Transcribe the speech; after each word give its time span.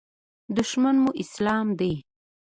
دښمن 0.57 0.95
مو 1.03 1.11
اسلام 1.23 1.67
دی. 1.79 1.93